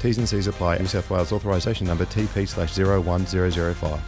[0.00, 0.78] T's and C's apply.
[0.78, 4.00] New South Wales authorisation number TP slash 01005.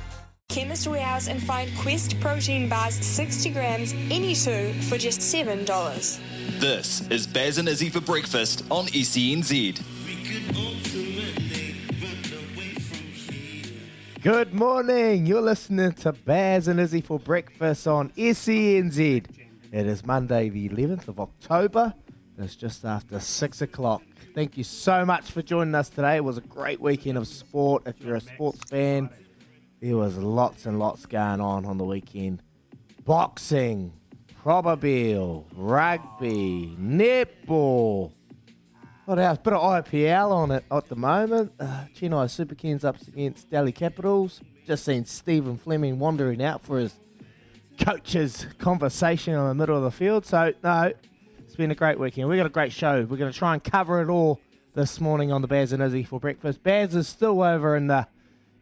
[0.48, 6.20] Chemist Warehouse and find Quest protein bars 60 grams, any two, for just $7.
[6.58, 9.80] This is Baz and Izzy for breakfast on SENZ.
[14.22, 15.24] Good morning.
[15.24, 19.24] You're listening to Baz and Izzy for breakfast on SENZ.
[19.72, 21.94] It is Monday, the 11th of October.
[22.36, 24.02] It's just after six o'clock.
[24.32, 26.16] Thank you so much for joining us today.
[26.16, 27.82] It was a great weekend of sport.
[27.86, 29.10] If you're a sports fan,
[29.80, 32.40] there was lots and lots going on on the weekend.
[33.04, 33.92] Boxing,
[34.44, 38.12] Probabeel, rugby, netball.
[39.04, 39.38] What else?
[39.38, 41.52] Bit of IPL on it at the moment.
[41.58, 44.40] Uh, Chennai Super Kings up against Delhi Capitals.
[44.64, 46.94] Just seen Stephen Fleming wandering out for his
[47.80, 50.24] coach's conversation in the middle of the field.
[50.24, 50.92] So, no,
[51.50, 52.28] it's been a great weekend.
[52.28, 53.04] We've got a great show.
[53.10, 54.40] We're going to try and cover it all
[54.72, 56.62] this morning on the Baz and Izzy for breakfast.
[56.62, 58.06] Baz is still over in the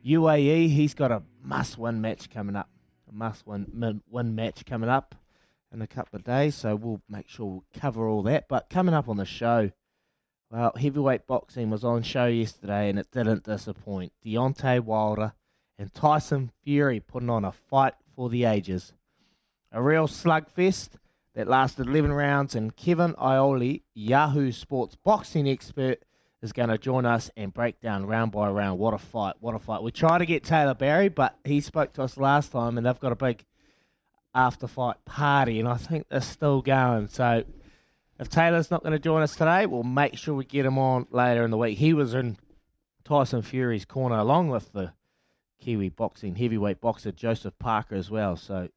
[0.07, 0.71] UAE.
[0.71, 2.71] He's got a must-win match coming up.
[3.07, 5.15] A must-win win match coming up
[5.71, 6.55] in a couple of days.
[6.55, 8.49] So we'll make sure we'll cover all that.
[8.49, 9.71] But coming up on the show,
[10.51, 14.15] well, heavyweight boxing was on show yesterday and it didn't disappoint.
[14.25, 15.35] Deontay Wilder
[15.79, 18.95] and Tyson Fury putting on a fight for the ages.
[19.71, 20.93] A real slugfest
[21.39, 26.03] that lasted 11 rounds, and Kevin Iole, Yahoo Sports boxing expert,
[26.43, 28.81] is going to join us and break down round by round.
[28.81, 29.37] What a fight!
[29.39, 29.85] What a fight!
[29.85, 32.99] We tried to get Taylor Barry, but he spoke to us last time, and they've
[32.99, 33.45] got a big
[34.35, 37.07] after fight party, and I think they're still going.
[37.07, 37.45] So
[38.19, 41.07] if Taylor's not going to join us today, we'll make sure we get him on
[41.13, 41.79] later in the week.
[41.79, 42.37] He was in
[43.05, 44.93] Tyson Fury's corner along with the
[45.61, 48.35] Kiwi boxing heavyweight boxer Joseph Parker as well.
[48.35, 48.71] So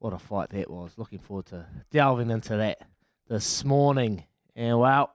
[0.00, 0.94] what a fight that was.
[0.96, 2.80] Looking forward to delving into that
[3.28, 4.24] this morning.
[4.56, 5.14] And well,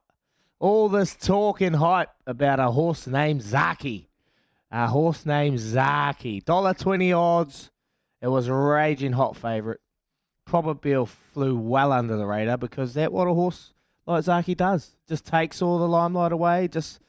[0.60, 4.06] all this talk and hype about a horse named Zaaki.
[4.72, 6.44] A horse named Zaaki.
[6.44, 7.72] $1.20 odds.
[8.22, 9.80] It was a raging hot favourite.
[10.48, 13.74] Probabeel flew well under the radar because that what a horse
[14.06, 14.96] like Zaaki does.
[15.08, 16.68] Just takes all the limelight away.
[16.68, 17.00] Just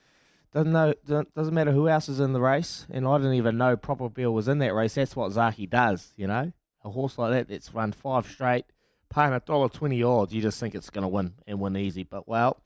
[0.54, 2.87] doesn't know doesn't matter who else is in the race.
[2.91, 4.94] And I didn't even know Probabeel was in that race.
[4.94, 6.53] That's what Zaaki does, you know
[6.87, 8.65] a horse like that that's run five straight,
[9.11, 12.05] paying a dollar twenty odds, you just think it's going to win and win easy.
[12.05, 12.63] But well,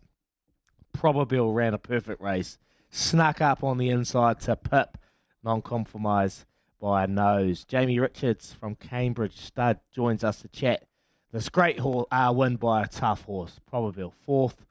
[0.97, 2.59] Probabeel ran a perfect race,
[2.91, 4.99] snuck up on the inside to Pip,
[5.43, 6.45] non-compromise
[6.81, 7.65] by a nose.
[7.65, 10.85] Jamie Richards from Cambridge Stud joins us to chat.
[11.33, 14.67] This great horse, uh, win by a tough horse, Probabeel fourth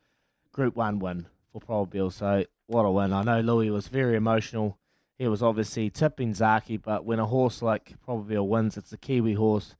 [0.51, 2.13] Group One win for Probabeel.
[2.13, 3.13] So what a win!
[3.13, 4.77] I know Louis was very emotional
[5.19, 9.33] he was obviously tipping Zaaki, but when a horse like Probabeel wins, it's a Kiwi
[9.33, 9.75] horse,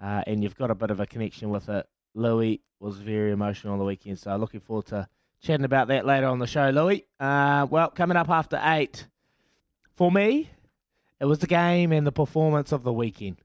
[0.00, 1.88] uh, and you've got a bit of a connection with it.
[2.14, 5.08] Louis was very emotional on the weekend, so looking forward to
[5.42, 7.06] chatting about that later on the show, Louis.
[7.18, 9.06] Uh, well, coming up after eight,
[9.94, 10.50] for me,
[11.18, 13.38] it was the game and the performance of the weekend.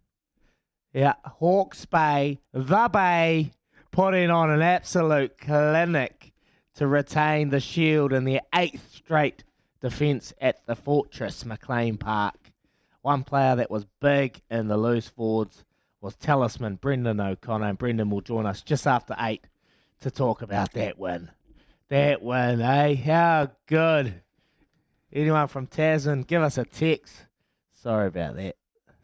[0.94, 3.54] Yeah, Hawke's Bay, the Bay,
[3.92, 6.34] putting on an absolute clinic
[6.76, 9.46] to retain the shield in their eighth straight
[9.82, 12.52] defence at the Fortress McLean Park.
[13.02, 15.66] One player that was big in the loose forwards
[16.00, 19.48] was talisman Brendan O'Connor, and Brendan will join us just after eight
[20.02, 21.30] to talk about that win.
[21.90, 22.96] That win, eh?
[22.96, 24.22] How good.
[25.12, 27.26] Anyone from Tasman, give us a text.
[27.74, 28.56] Sorry about that.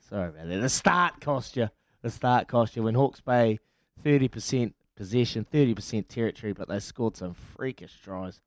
[0.10, 0.62] Sorry about that.
[0.62, 1.70] The start cost you.
[2.02, 2.84] The start cost you.
[2.84, 3.60] When Hawke's Bay,
[4.04, 8.40] 30% possession, 30% territory, but they scored some freakish tries.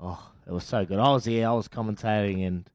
[0.00, 0.98] Oh, it was so good.
[0.98, 2.70] I was there, I was commentating, and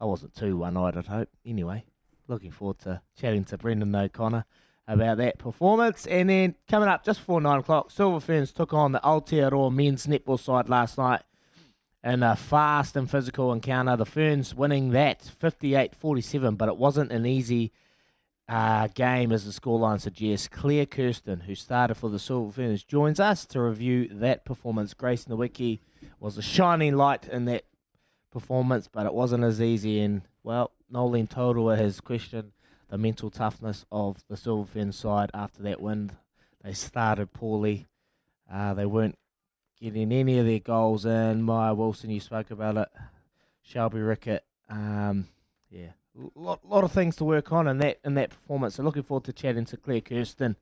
[0.00, 1.28] I wasn't too one eyed, I'd hope.
[1.44, 1.84] Anyway,
[2.26, 4.44] looking forward to chatting to Brendan O'Connor
[4.86, 6.06] about that performance.
[6.06, 10.06] And then coming up just before nine o'clock, Silver Ferns took on the Aotearoa men's
[10.06, 11.22] netball side last night
[12.02, 13.96] in a fast and physical encounter.
[13.96, 17.72] The Ferns winning that 58 47, but it wasn't an easy
[18.48, 20.48] uh, game as the scoreline suggests.
[20.48, 24.94] Claire Kersten, who started for the Silver Ferns, joins us to review that performance.
[24.94, 25.80] Grace Nweke
[26.18, 27.64] was a shining light in that
[28.30, 30.00] performance, but it wasn't as easy.
[30.00, 32.52] And, well, Noeline Taurua has questioned
[32.88, 36.12] the mental toughness of the Silver Ferns side after that win.
[36.62, 37.86] They started poorly.
[38.50, 39.18] Uh, they weren't
[39.78, 41.42] getting any of their goals in.
[41.42, 42.88] Maia Wilson, you spoke about it.
[43.62, 45.28] Shelby Rickett, um,
[45.70, 45.90] yeah,
[46.34, 48.76] lot, lot of things to work on in that in that performance.
[48.76, 50.56] So looking forward to chatting to Claire Kersten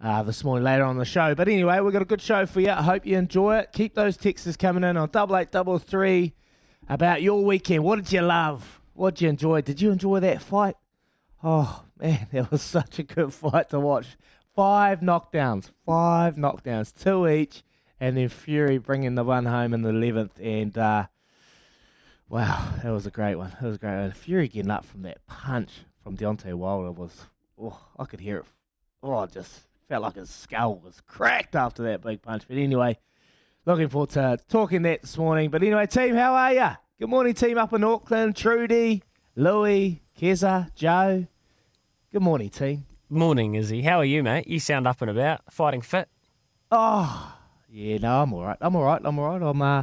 [0.00, 1.34] uh, this morning later on the show.
[1.34, 2.70] But anyway, we've got a good show for you.
[2.70, 3.72] I hope you enjoy it.
[3.72, 6.34] Keep those texts coming in on double eight double three
[6.88, 7.84] about your weekend.
[7.84, 8.80] What did you love?
[8.94, 9.62] What did you enjoy?
[9.62, 10.76] Did you enjoy that fight?
[11.42, 14.16] Oh man, that was such a good fight to watch.
[14.54, 17.62] Five knockdowns, five knockdowns, two each,
[17.98, 20.38] and then Fury bringing the one home in the eleventh.
[20.40, 21.06] And uh,
[22.30, 23.50] wow, that was a great one.
[23.60, 24.12] That was a great one.
[24.12, 25.70] Fury getting up from that punch
[26.02, 27.26] from Deontay Wilder was,
[27.60, 28.44] oh, I could hear it.
[29.02, 32.44] Oh, it just felt like his skull was cracked after that big punch.
[32.48, 32.98] But anyway,
[33.66, 35.50] looking forward to talking that this morning.
[35.50, 36.70] But anyway, team, how are you?
[37.00, 38.36] Good morning, team up in Auckland.
[38.36, 39.02] Trudy,
[39.34, 41.26] Louis, Keza, Joe.
[42.12, 42.86] Good morning, team.
[43.08, 43.82] Morning, Izzy.
[43.82, 44.46] How are you, mate?
[44.46, 46.08] You sound up and about, fighting fit.
[46.70, 47.36] Oh,
[47.68, 48.58] yeah, no, I'm all right.
[48.60, 49.00] I'm all right.
[49.02, 49.42] I'm all right.
[49.42, 49.82] I'm uh,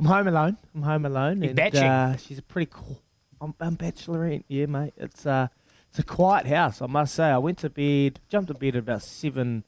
[0.00, 0.56] I'm home alone.
[0.74, 1.42] I'm home alone.
[1.42, 1.82] You're and, batching.
[1.82, 3.02] Uh, she's a pretty cool.
[3.38, 4.44] I'm, I'm bachelorette.
[4.48, 4.94] Yeah, mate.
[4.96, 5.48] It's uh,
[5.90, 6.80] it's a quiet house.
[6.80, 7.24] I must say.
[7.24, 9.62] I went to bed, jumped to bed at about seven,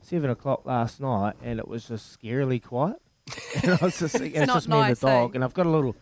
[0.00, 2.96] seven o'clock last night, and it was just scarily quiet.
[3.62, 5.36] and I was just thinking, it's, not just me and the dog, eh?
[5.36, 5.94] and I've got a little.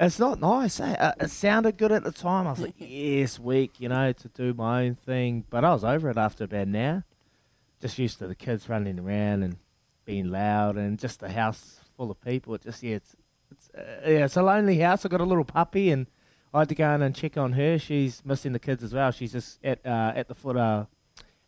[0.00, 0.80] It's not nice.
[0.80, 0.92] Eh?
[0.92, 2.48] Uh, it sounded good at the time.
[2.48, 5.44] I was like, yes, week, you know, to do my own thing.
[5.48, 7.04] But I was over it after about an hour.
[7.80, 9.58] Just used to the kids running around and
[10.04, 12.52] being loud, and just the house full of people.
[12.56, 13.14] It just yeah, it's
[13.52, 15.04] it's uh, yeah, it's a lonely house.
[15.04, 16.06] I got a little puppy, and
[16.52, 17.78] I had to go in and check on her.
[17.78, 19.12] She's missing the kids as well.
[19.12, 20.86] She's just at uh, at the foot uh,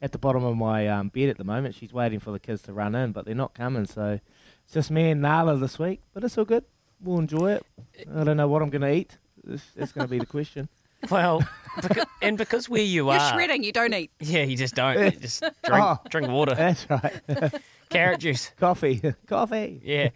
[0.01, 1.75] at the bottom of my um, bed at the moment.
[1.75, 3.85] She's waiting for the kids to run in, but they're not coming.
[3.87, 4.21] So
[4.65, 6.65] it's just me and Nala this week, but it's all good.
[7.03, 7.67] We'll enjoy it.
[8.15, 9.19] I don't know what I'm going to eat.
[9.43, 10.69] That's, that's going to be the question.
[11.11, 11.47] Well,
[11.83, 14.11] because, and because where you are, You're are, shredding, you don't eat.
[14.21, 14.99] yeah, you just don't.
[14.99, 15.53] You just drink,
[15.85, 15.99] Oh.
[16.09, 17.21] drink water, That's right.
[17.95, 18.51] carrot juice.
[18.59, 19.01] Coffee.
[19.27, 19.81] Coffee.
[19.85, 20.11] Yeah.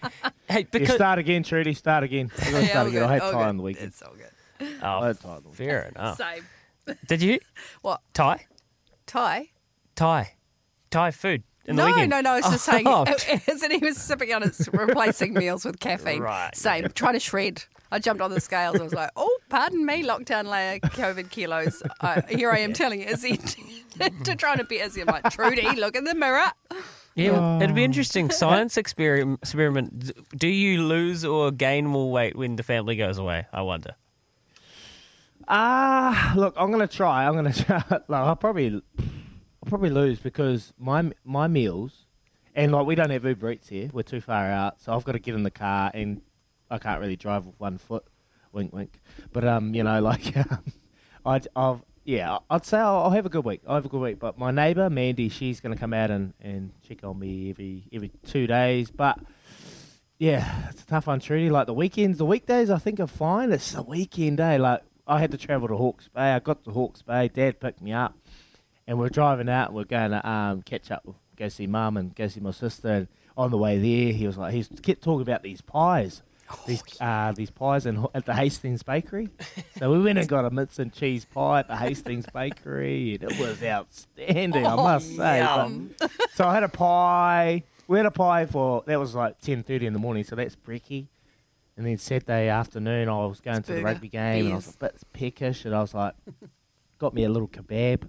[0.49, 1.75] Hey, Yeah, because start again, Trudy.
[1.75, 2.31] Start again.
[2.39, 3.03] We're going to Yeah, start again.
[3.03, 3.87] I good, had all time on the weekend.
[3.89, 4.31] It's all good.
[4.83, 5.69] I oh, had time on the weekend.
[5.69, 6.17] fair enough.
[6.19, 6.97] Same.
[7.07, 7.39] Did you
[7.83, 8.01] What?
[8.15, 8.47] Thai?
[9.07, 9.51] Thai?
[9.95, 10.33] Thai,
[10.91, 12.11] Thai food in the No, weekend?
[12.11, 12.31] no, no.
[12.33, 13.05] I was just saying, Oh.
[13.47, 16.23] isn't he was sipping on it, replacing meals with caffeine.
[16.23, 16.89] Right, Same.
[16.95, 17.65] Trying to shred.
[17.91, 18.79] I jumped on the scales.
[18.79, 21.83] I was like, oh, pardon me, lockdown layer COVID kilos.
[22.01, 23.39] Uh, here I am telling Izzy
[24.25, 25.01] to try to be Izzy.
[25.01, 26.51] I'm like, Trudy, look in the mirror.
[27.19, 28.31] Yeah, well, it'd be interesting.
[28.31, 29.41] Science experiment.
[29.43, 30.39] Experiment.
[30.39, 33.47] Do you lose or gain more weight when the family goes away?
[33.53, 33.97] I wonder.
[35.49, 37.27] Ah, look, I'm gonna try.
[37.27, 37.83] I'm gonna try.
[37.91, 42.07] Like, I'll probably, I'll probably lose because my my meals,
[42.55, 43.91] and like we don't have Uber Eats here.
[43.93, 46.21] We're too far out, so I've got to get in the car, and
[46.71, 48.05] I can't really drive with one foot.
[48.53, 49.01] Wink, wink.
[49.33, 50.65] But um, you know, like, um,
[51.27, 53.61] I'd, I've, yeah, I'd say I'll, I'll have a good week.
[53.67, 54.19] I'll have a good week.
[54.19, 58.11] But my neighbour Mandy, she's gonna come out and and check on me every every
[58.27, 58.91] two days.
[58.91, 59.19] But
[60.19, 61.51] yeah, it's a tough one, Trudy.
[61.51, 63.53] Like the weekends, the weekdays, I think are fine.
[63.53, 64.57] It's the weekend day.
[64.57, 66.33] Like I had to travel to Hawke's Bay.
[66.33, 67.29] I got to Hawke's Bay.
[67.29, 68.17] Dad picked me up,
[68.87, 69.69] and we're driving out.
[69.69, 71.07] and We're going to um, catch up,
[71.37, 72.89] go see Mum and go see my sister.
[72.89, 76.23] And on the way there, he was like, he's kept talking about these pies.
[76.67, 79.29] These uh, these pies in, at the Hastings Bakery.
[79.79, 83.31] so we went and got a mince and cheese pie at the Hastings Bakery, and
[83.31, 85.41] it was outstanding, I must say.
[85.99, 87.65] But- so I had a pie.
[87.87, 90.57] We had a pie for that was like ten thirty in the morning, so that's
[90.57, 91.07] brekkie.
[91.77, 94.79] And then Saturday afternoon, I was going to the rugby game, and I was a
[94.79, 96.15] bit peckish, and I was like,
[96.99, 98.09] got me a little kebab.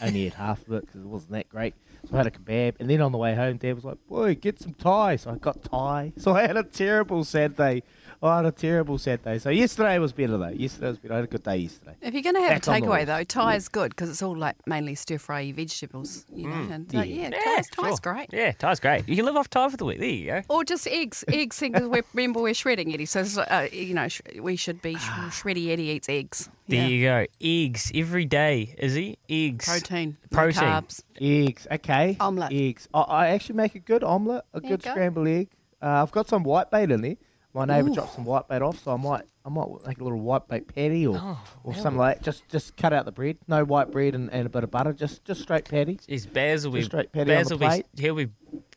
[0.00, 1.74] Only had half of it because it wasn't that great.
[2.08, 4.34] So I had a kebab, and then on the way home, Dad was like, "Boy,
[4.34, 6.12] get some Thai." So I got Thai.
[6.16, 7.82] So I had a terrible Saturday.
[8.22, 9.38] I had a terrible Saturday.
[9.38, 10.48] So yesterday was better though.
[10.48, 11.14] Yesterday was better.
[11.14, 11.94] I had a good day yesterday.
[12.02, 14.36] If you're going to have Back a takeaway, though, Thai is good because it's all
[14.36, 16.68] like mainly stir fry vegetables, you know.
[16.70, 17.96] And uh, yeah, Thai's, Thai's sure.
[18.02, 18.28] great.
[18.30, 19.08] Yeah, Thai's great.
[19.08, 20.00] You can live off Thai for the week.
[20.00, 20.42] There you go.
[20.50, 21.58] Or just eggs, eggs.
[21.60, 24.96] Because we're, remember we're shredding Eddie, so it's, uh, you know sh- we should be
[24.96, 26.50] sh- shreddy Eddie eats eggs.
[26.68, 26.88] There Yeah.
[26.88, 27.26] you go.
[27.40, 29.16] Eggs every day, is he?
[29.30, 29.64] Eggs.
[29.66, 30.62] Protein, no Protein.
[30.62, 31.02] carbs.
[31.18, 32.18] Eggs, okay.
[32.20, 32.52] Omelette.
[32.52, 32.86] Eggs.
[32.92, 34.90] I, I actually make a good omelette, a There good go.
[34.90, 35.48] scrambled egg.
[35.82, 37.16] Uh, I've got some white bait in there.
[37.52, 40.20] My neighbour dropped some white bait off, so I might, I might make a little
[40.20, 42.24] white bait patty or, Oh, or something like that.
[42.24, 43.38] Just, just cut out the bread.
[43.48, 44.92] No white bread and, and a bit of butter.
[44.92, 45.98] Just, just straight patty.
[46.06, 47.86] Is Baz will be Just straight patty on Baz the will be plate.
[47.98, 48.28] he'll be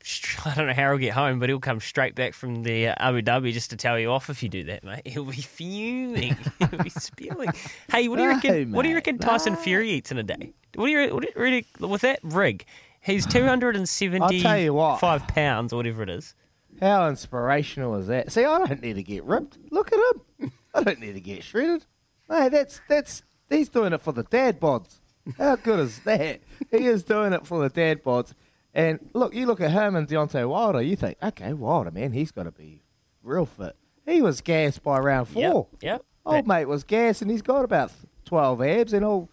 [0.46, 2.96] I don't know how he'll get home, but he'll come straight back from the uh,
[2.98, 5.02] Abu Dhabi just to tell you off if you do that, mate.
[5.08, 6.36] He'll be fuming.
[6.60, 7.50] he'll be spewing.
[7.92, 8.72] Hey, what do you No, reckon?
[8.74, 9.60] what do you mate, reckon Tyson no.
[9.60, 10.54] Fury eats in a day?
[10.76, 12.66] What do you, what do you really with that rig?
[13.02, 15.00] He's two hundred and seventy I'll tell you what.
[15.00, 16.36] five pounds or whatever it is.
[16.84, 18.30] How inspirational is that?
[18.32, 19.58] See, I don't need to get ripped.
[19.72, 20.52] Look at him.
[20.74, 21.86] I don't need to get shredded.
[22.30, 25.00] Hey, that's that's he's doing it for the dad bods.
[25.38, 26.42] How good is that?
[26.72, 28.34] He is doing it for the dad bods.
[28.74, 32.32] And look, you look at him and Deontay Wilder, you think, okay, Wilder, man, he's
[32.32, 32.82] got to be
[33.22, 33.78] real fit.
[34.06, 35.68] He was gassed by round four.
[35.82, 35.84] Yep.
[35.84, 36.06] Yep.
[36.26, 37.94] Old mate was gas, and he's got about
[38.26, 39.30] twelve abs, and old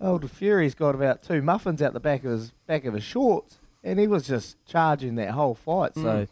[0.00, 3.60] old Fury's got about two muffins out the back of his back of his shorts,
[3.84, 5.94] and he was just charging that whole fight.
[5.94, 6.02] So.
[6.02, 6.28] Mm.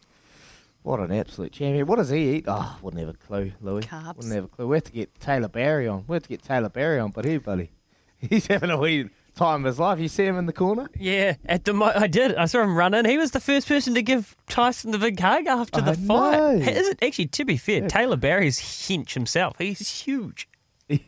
[0.89, 1.87] What an absolute champion!
[1.87, 2.45] What does he eat?
[2.49, 3.83] Ah, oh, wouldn't have a clue, Louis.
[3.83, 4.17] Carbs.
[4.17, 4.69] Wouldn't have a clue.
[4.69, 6.05] We have to get Taylor Barry on.
[6.09, 7.73] We have to get Taylor Barry on, but here, buddy,
[8.17, 9.99] he's having a wee time of his life.
[9.99, 10.89] You see him in the corner?
[10.99, 12.35] Yeah, at the mo- I did.
[12.37, 13.05] I saw him run in.
[13.05, 16.07] He was the first person to give Tyson the big hug after the I fight.
[16.39, 16.51] know.
[16.53, 17.27] Is it actually?
[17.27, 19.57] To be fair, Taylor Barry's hinch himself.
[19.59, 20.49] He's huge.
[20.89, 20.99] yeah,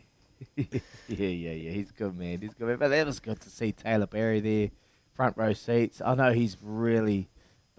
[1.07, 1.71] yeah, yeah.
[1.71, 2.39] He's good, man.
[2.39, 2.77] He's good, man.
[2.77, 4.69] But that was good to see Taylor Barry there,
[5.15, 6.03] front row seats.
[6.05, 7.30] I know he's really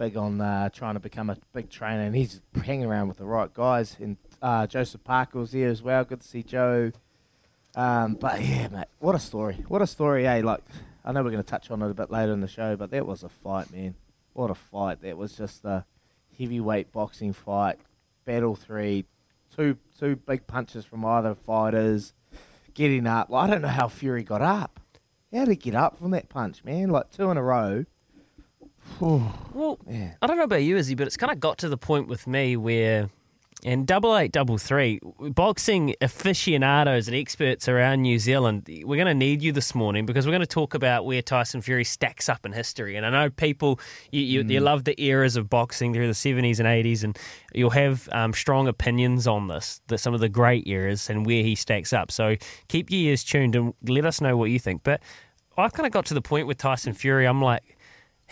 [0.02, 3.24] big on uh, trying to become a big trainer, and he's hanging around with the
[3.24, 3.96] right guys.
[4.00, 6.02] And uh, Joseph Parker was there as well.
[6.02, 6.90] Good to see Joe.
[7.76, 9.64] Um, but yeah, mate, what a story!
[9.68, 10.42] What a story, eh?
[10.42, 10.60] Like,
[11.04, 12.90] I know we're going to touch on it a bit later in the show, but
[12.90, 13.94] that was a fight, man.
[14.32, 15.02] What a fight!
[15.02, 15.84] That was just a
[16.36, 17.78] heavyweight boxing fight,
[18.24, 19.04] battle three,
[19.54, 22.12] two two big punches from either fighters,
[22.74, 23.32] getting up.
[23.32, 24.80] I don't know how Fury got up.
[25.32, 26.90] How did he get up from that punch, man?
[26.90, 27.84] Like two in a row.
[29.00, 30.16] Well, Man.
[30.22, 32.26] I don't know about you, Izzy, but it's kind of got to the point with
[32.26, 33.10] me where
[33.62, 39.14] in double eight, double three, boxing aficionados and experts around New Zealand, we're going to
[39.14, 42.44] need you this morning because we're going to talk about where Tyson Fury stacks up
[42.44, 42.96] in history.
[42.96, 43.78] And I know people,
[44.10, 47.16] you, you, you love the eras of boxing through the 70s and 80s, and
[47.54, 51.44] you'll have um, strong opinions on this, the, some of the great eras and where
[51.44, 52.10] he stacks up.
[52.10, 52.36] So
[52.66, 54.82] keep your ears tuned and let us know what you think.
[54.82, 55.00] But
[55.56, 57.71] I kind of got to the point with Tyson Fury, I'm like,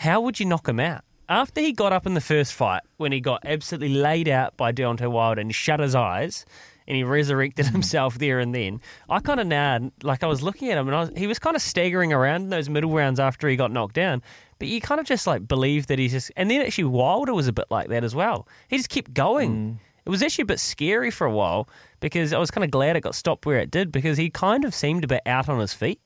[0.01, 1.03] how would you knock him out?
[1.29, 4.71] After he got up in the first fight, when he got absolutely laid out by
[4.71, 6.43] Deontay Wilder and shut his eyes
[6.87, 7.71] and he resurrected hmm.
[7.73, 10.95] himself there and then, I kind of now, like I was looking at him and
[10.95, 13.71] I was, he was kind of staggering around in those middle rounds after he got
[13.71, 14.23] knocked down.
[14.57, 17.47] But you kind of just like believe that he's just, and then actually Wilder was
[17.47, 18.47] a bit like that as well.
[18.69, 19.51] He just kept going.
[19.51, 19.73] Hmm.
[20.07, 22.95] It was actually a bit scary for a while because I was kind of glad
[22.95, 25.59] it got stopped where it did because he kind of seemed a bit out on
[25.59, 26.01] his feet.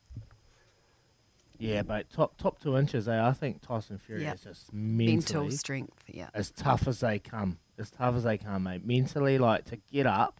[1.59, 3.25] Yeah, but top top two inches, eh?
[3.25, 4.33] I think Tyson Fury Yeah.
[4.33, 6.03] is just mentally Mental strength.
[6.07, 6.29] Yeah.
[6.33, 7.59] as tough as they come.
[7.77, 8.85] As tough as they come, mate.
[8.85, 10.39] Mentally, like to get up,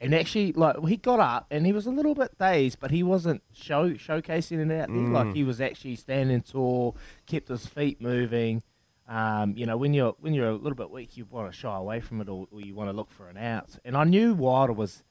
[0.00, 3.02] and actually, like he got up and he was a little bit dazed, but he
[3.02, 4.96] wasn't show showcasing it out there.
[5.08, 8.62] Like he was actually standing tall, kept his feet moving.
[9.08, 11.76] Um, you know, when you're when you're a little bit weak, you want to shy
[11.76, 13.76] away from it, or, or you want to look for an out.
[13.84, 15.02] And I knew Wilder was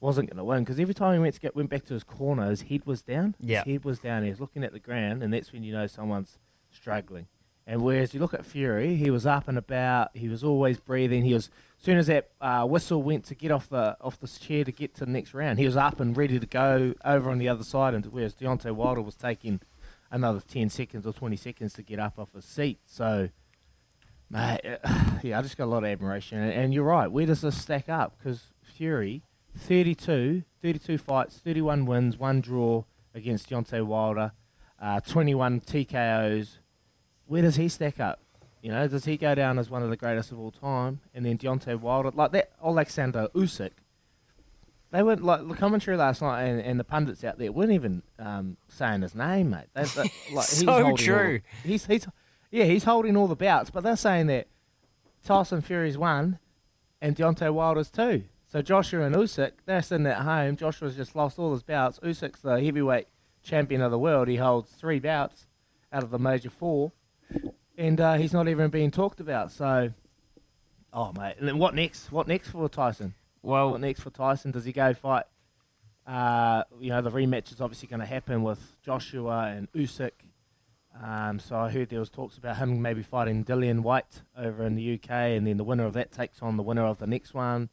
[0.00, 2.04] wasn't going to win because every time he went to get went back to his
[2.04, 3.34] corner, his head was down.
[3.38, 3.64] Yeah.
[3.64, 4.24] his head was down.
[4.24, 6.38] He was looking at the ground, and that's when you know someone's
[6.70, 7.26] struggling.
[7.66, 10.10] And whereas you look at Fury, he was up and about.
[10.14, 11.24] He was always breathing.
[11.24, 14.26] He was as soon as that uh, whistle went to get off the off the
[14.26, 17.30] chair to get to the next round, he was up and ready to go over
[17.30, 17.94] on the other side.
[17.94, 19.60] And whereas Deontay Wilder was taking
[20.10, 22.80] another ten seconds or twenty seconds to get up off his seat.
[22.86, 23.28] So,
[24.28, 26.38] mate, uh, yeah, I just got a lot of admiration.
[26.38, 27.06] And, and you're right.
[27.06, 28.18] Where does this stack up?
[28.18, 29.22] Because Fury,
[29.56, 34.32] 32, 32 fights, 31 wins, one draw against Deontay Wilder,
[34.80, 36.58] uh, 21 TKOs.
[37.26, 38.20] Where does he stack up?
[38.62, 41.00] You know, does he go down as one of the greatest of all time?
[41.14, 43.70] And then Deontay Wilder, like that, Alexander Usyk.
[44.92, 48.02] They weren't like the commentary last night, and, and the pundits out there weren't even
[48.18, 49.66] um, saying his name, mate.
[49.72, 50.00] They, they,
[50.34, 51.40] like, he's So holding all- true.
[51.62, 52.08] he's he's
[52.50, 54.48] yeah, he's holding all the bouts, but they're saying that
[55.24, 56.40] Tyson Fury's one
[57.00, 58.24] and Deontay Wilder's two.
[58.50, 60.56] So Joshua and Usyk, they're sitting at home.
[60.56, 62.00] Joshua's just lost all his bouts.
[62.00, 63.06] Usyk's the heavyweight
[63.44, 64.26] champion of the world.
[64.26, 65.46] He holds three bouts
[65.92, 66.90] out of the major four,
[67.78, 69.52] and uh, he's not even being talked about.
[69.52, 69.92] So,
[70.92, 72.10] oh mate, and then what next?
[72.10, 73.14] What next for Tyson?
[73.40, 74.50] Well, What next for Tyson?
[74.50, 75.26] Does he go fight?
[76.04, 80.10] Uh, you know, the rematch is obviously going to happen with Joshua and Usyk.
[81.00, 84.74] Um, so I heard there was talks about him maybe fighting Dillian Whyte over in
[84.74, 87.32] the UK, and then the winner of that takes on the winner of the next
[87.32, 87.68] one.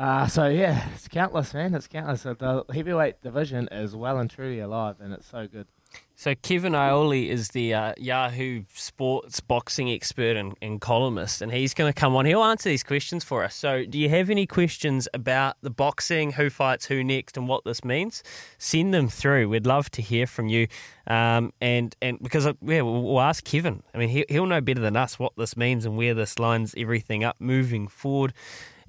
[0.00, 1.74] Uh, so yeah, it's countless, man.
[1.74, 2.22] It's countless.
[2.22, 5.66] The heavyweight division is well and truly alive, and it's so good.
[6.14, 11.74] So Kevin Iole is the uh, Yahoo Sports boxing expert and, and columnist, and he's
[11.74, 12.24] going to come on.
[12.24, 13.54] He'll answer these questions for us.
[13.54, 17.64] So, do you have any questions about the boxing, who fights who next, and what
[17.64, 18.22] this means?
[18.56, 19.50] Send them through.
[19.50, 20.66] We'd love to hear from you.
[21.06, 23.82] Um, and and because uh, yeah, we'll, we'll ask Kevin.
[23.94, 26.74] I mean, he, he'll know better than us what this means and where this lines
[26.78, 28.32] everything up moving forward.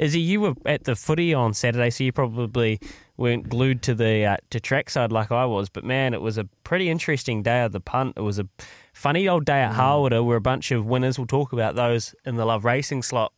[0.02, 2.80] Izzy, you were at the footy on Saturday, so you probably
[3.18, 5.70] weren't glued to the uh, to trackside like I was.
[5.70, 8.16] But man, it was a pretty interesting day of the punt.
[8.18, 8.48] It was a
[8.94, 11.20] funny old day at Harwater where a bunch of winners.
[11.20, 13.32] We'll talk about those in the Love Racing slot.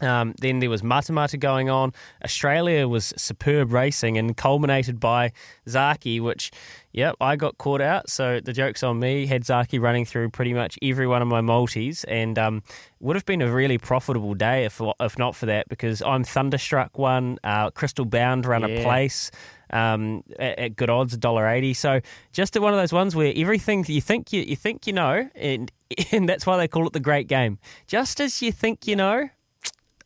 [0.00, 1.92] Um, then there was Matamata going on.
[2.24, 5.32] Australia was superb racing and culminated by
[5.66, 6.50] Zaaki, which,
[6.92, 8.08] yep, I got caught out.
[8.08, 9.26] So the joke's on me.
[9.26, 12.62] Had Zaaki running through pretty much every one of my multis and um,
[13.00, 16.98] would have been a really profitable day if, if not for that because I'm Thunderstruck
[16.98, 19.30] one, uh, Crystal Bound run a place.
[19.72, 21.76] Um, at, at good odds, $1.80.
[21.76, 22.00] So
[22.32, 25.70] just one of those ones where everything you think you, you think you know, and
[26.12, 27.58] and that's why they call it the great game.
[27.86, 29.28] Just as you think you know,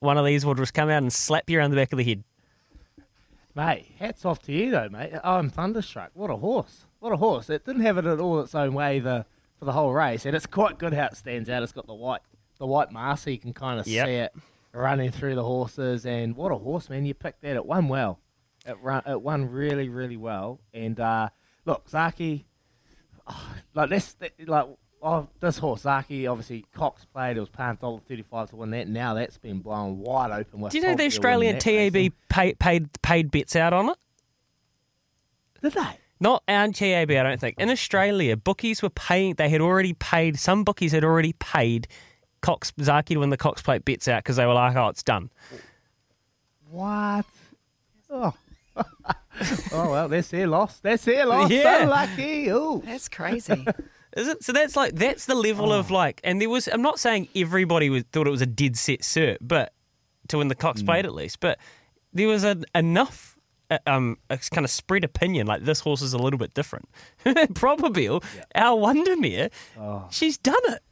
[0.04, 2.04] one of these will just come out and slap you around the back of the
[2.04, 2.22] head.
[3.56, 5.12] Mate, hats off to you though, mate.
[5.22, 6.10] I'm thunderstruck.
[6.14, 6.86] What a horse!
[6.98, 7.48] What a horse!
[7.50, 9.26] It didn't have it at all its own way the
[9.58, 11.62] for the whole race, and it's quite good how it stands out.
[11.62, 12.20] It's got the white
[12.58, 14.06] the white mask, so you can kind of Yep.
[14.06, 14.32] see it
[14.72, 16.04] running through the horses.
[16.04, 17.06] And what a horse, man!
[17.06, 17.54] You picked that.
[17.56, 18.18] It won well.
[18.66, 19.02] It run.
[19.06, 20.58] It won really, really well.
[20.72, 21.28] And uh,
[21.64, 22.44] look, Zaaki,
[23.74, 24.66] like this, like.
[25.06, 27.36] Oh, this horse, Zaaki, obviously Cox Plate.
[27.36, 28.88] It was paying dollar thirty-five to win that.
[28.88, 30.60] Now that's been blown wide open.
[30.60, 32.10] With Do you know the Australian winning that race.
[32.10, 33.98] TAB pay, paid paid bets out on it?
[35.60, 35.98] Did they?
[36.20, 37.56] Not our TAB, I don't think.
[37.58, 39.34] In Australia, bookies were paying.
[39.34, 40.38] They had already paid.
[40.38, 41.86] Some bookies had already paid
[42.40, 45.02] Cox Zaaki to win the Cox Plate bets out because they were like, "Oh, it's
[45.02, 45.28] done."
[46.70, 47.26] What?
[48.08, 48.32] Oh.
[48.76, 50.78] oh well, that's their loss.
[50.78, 51.50] That's their loss.
[51.50, 51.80] Yeah.
[51.82, 52.48] So lucky.
[52.48, 52.82] Ooh.
[52.86, 53.66] That's crazy.
[54.16, 54.44] Is it?
[54.44, 55.94] So that's like that's the level of Oh.
[55.94, 56.68] like, and there was.
[56.68, 59.72] I'm not saying everybody was, thought it was a dead set cert, but
[60.28, 60.86] to win the Cox Mm.
[60.86, 61.58] Plate at least, but
[62.12, 63.36] there was a, enough.
[63.70, 66.88] uh, Um, a kind of spread opinion like this horse is a little bit different.
[67.54, 68.20] Probably our
[68.76, 70.06] Wondermere, Oh.
[70.10, 70.82] she's done it.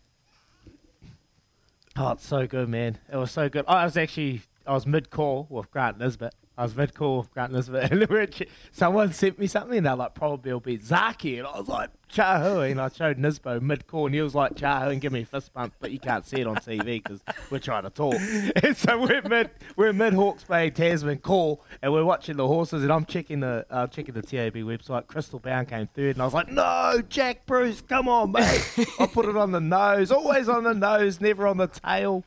[1.96, 2.98] Oh, it's so good, man.
[3.12, 3.64] It was so good.
[3.68, 6.34] I was actually I was mid call with Grant Nisbet.
[6.56, 9.82] I was mid call with Grant Nisbet, and we were ch- someone sent me something,
[9.82, 13.61] they're like, probably it'll be Zaaki, and I was like, Chahu, and I showed Nisbo
[13.62, 15.99] mid call, and he was like, Chahu, and give me a fist bump, but you
[15.99, 18.14] can't see it on TV because we're trying to talk.
[18.62, 22.82] And so we're mid we're mid Hawke's Bay Tasman call, and we're watching the horses,
[22.82, 25.06] and I'm checking the uh, checking the TAB website.
[25.06, 28.62] Crystal Bound came third, and I was like, no, Jack Bruce, come on, mate.
[28.99, 32.25] I put it on the nose, always on the nose, never on the tail.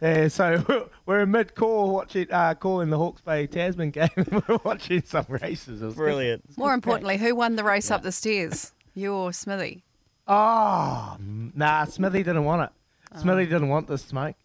[0.00, 4.08] Yeah, so we're in mid call watching uh, calling the Hawke's Bay Tasman game.
[4.48, 5.82] we're watching some races.
[5.82, 6.42] It was good.
[6.56, 8.72] More importantly, who won the race up the stairs?
[8.94, 9.82] You or Smithy?
[10.26, 12.70] Oh, nah, Smithy didn't want it.
[13.12, 13.18] Ah.
[13.18, 14.36] Smithy didn't want the smoke.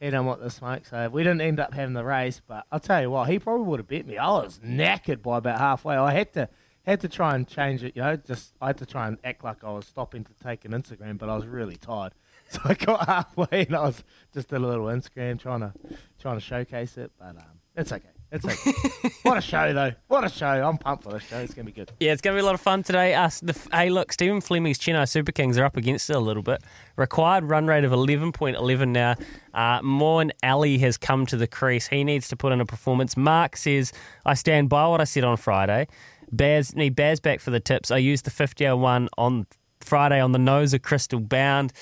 [0.00, 2.40] He didn't want the smoke, so we didn't end up having the race.
[2.46, 4.18] But I'll tell you what, he probably would have beat me.
[4.18, 5.96] I was knackered by about halfway.
[5.96, 6.48] I had to
[6.84, 7.96] had to try and change it.
[7.96, 10.64] You know, just I had to try and act like I was stopping to take
[10.64, 12.12] an Instagram, but I was really tired.
[12.50, 15.72] So I got halfway and I was just a little Instagram trying to
[16.20, 17.10] trying to showcase it.
[17.18, 17.42] But um,
[17.74, 18.08] it's okay.
[18.32, 19.10] It's okay.
[19.22, 19.92] what a show though!
[20.08, 20.46] What a show!
[20.46, 21.38] I'm pumped for this show.
[21.38, 21.92] It's gonna be good.
[22.00, 23.14] Yeah, it's going to be a lot of fun today.
[23.14, 26.42] Us, the, hey, look, Stephen Fleming's Chennai Super Kings are up against it a little
[26.42, 26.62] bit.
[26.96, 29.14] Required run rate of 11.11 now.
[29.54, 31.86] Uh, Moeen Ali has come to the crease.
[31.86, 33.16] He needs to put in a performance.
[33.16, 33.92] Mark says,
[34.24, 35.86] I stand by what I said on Friday.
[36.32, 37.92] Baz, need Baz back for the tips.
[37.92, 39.46] I used the 5001 on
[39.80, 41.72] Friday on the nose of Crystal Bound.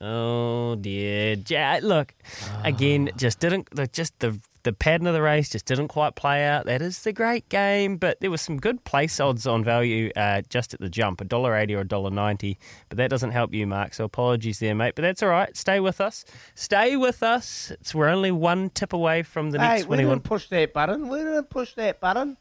[0.00, 2.14] Oh dear, ja- look
[2.64, 3.10] again.
[3.16, 6.66] Just didn't the just the the pattern of the race just didn't quite play out.
[6.66, 10.42] That is the great game, but there was some good place odds on value uh,
[10.50, 12.58] just at the jump, a dollar eighty or a dollar ninety.
[12.88, 13.94] But that doesn't help you, Mark.
[13.94, 14.94] So apologies there, mate.
[14.96, 15.56] But that's all right.
[15.56, 16.24] Stay with us.
[16.56, 17.70] Stay with us.
[17.80, 20.16] It's, we're only one tip away from the Hey, next we twenty one.
[20.16, 21.08] didn't push that button.
[21.08, 22.36] We didn't push that button.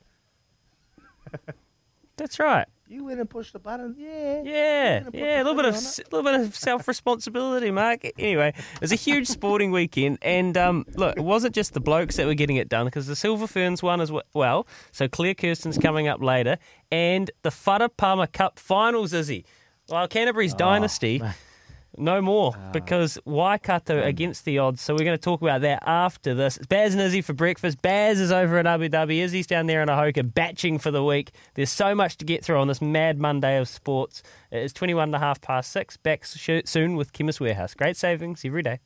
[2.17, 2.67] That's right.
[2.87, 3.95] You went and pushed the button.
[3.97, 4.43] Yeah.
[4.43, 8.05] Yeah, yeah, a little bit of a little bit of self responsibility, Mark.
[8.19, 12.17] Anyway, it was a huge sporting weekend, and um, look, it wasn't just the blokes
[12.17, 14.67] that were getting it done because the Silver Ferns won as well.
[14.91, 16.59] So Claire Kersten's coming up later,
[16.91, 19.45] and the Farah Palmer Cup finals, is he?
[19.89, 21.21] Well, Canterbury's dynasty.
[21.97, 22.71] No more ah.
[22.71, 24.81] because Waikato against the odds.
[24.81, 26.57] So we're going to talk about that after this.
[26.57, 27.81] It's Baz and Izzy for breakfast.
[27.81, 29.19] Baz is over in Abu Dhabi.
[29.19, 31.31] Izzy's down there in Ahoka batching for the week.
[31.53, 34.23] There's so much to get through on this mad Monday of sports.
[34.51, 35.97] It is 21 and a half past six.
[35.97, 37.73] Back soon with Chemist Warehouse.
[37.73, 38.79] Great savings every day.